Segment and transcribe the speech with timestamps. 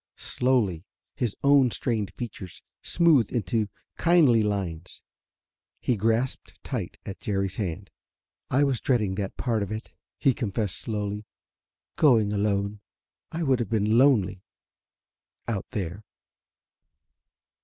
[0.17, 5.03] Slowly his own strained features smoothed into kindly lines.
[5.79, 7.91] He grasped tight at Jerry's hand.
[8.49, 11.27] "I was dreading that part of it," he confessed slowly:
[11.97, 12.79] "going alone.
[13.31, 14.41] It would have been lonely
[15.47, 16.03] out there...."